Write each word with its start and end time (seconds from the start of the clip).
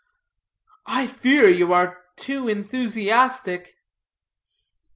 "I 0.87 1.05
fear 1.05 1.47
you 1.47 1.73
are 1.73 1.95
too 2.15 2.47
enthusiastic." 2.49 3.75